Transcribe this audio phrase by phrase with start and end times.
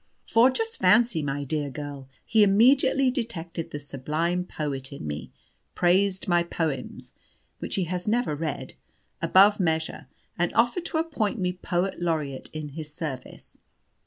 [0.25, 5.31] For, just fancy, my dear girl, he immediately detected the sublime poet in me,
[5.75, 7.13] praised my poems
[7.59, 8.73] (which he has never read)
[9.21, 10.07] above measure,
[10.39, 13.59] and offered to appoint me Poet Laureate in his service.